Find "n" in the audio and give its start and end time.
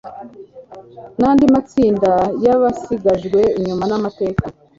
1.19-1.21